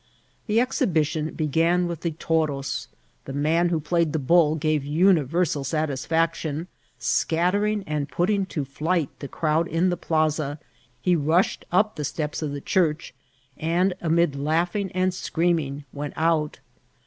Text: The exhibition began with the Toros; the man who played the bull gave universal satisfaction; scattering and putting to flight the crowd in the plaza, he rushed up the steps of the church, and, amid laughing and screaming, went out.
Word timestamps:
The 0.47 0.59
exhibition 0.59 1.31
began 1.35 1.85
with 1.87 2.01
the 2.01 2.09
Toros; 2.09 2.87
the 3.25 3.33
man 3.33 3.69
who 3.69 3.79
played 3.79 4.13
the 4.13 4.17
bull 4.17 4.55
gave 4.55 4.83
universal 4.83 5.63
satisfaction; 5.63 6.65
scattering 6.97 7.83
and 7.85 8.09
putting 8.09 8.47
to 8.47 8.65
flight 8.65 9.09
the 9.19 9.27
crowd 9.27 9.67
in 9.67 9.91
the 9.91 9.97
plaza, 9.97 10.57
he 11.03 11.15
rushed 11.15 11.65
up 11.71 11.97
the 11.97 12.03
steps 12.03 12.41
of 12.41 12.51
the 12.51 12.61
church, 12.61 13.13
and, 13.59 13.93
amid 14.01 14.35
laughing 14.35 14.91
and 14.93 15.13
screaming, 15.13 15.85
went 15.93 16.15
out. 16.17 16.61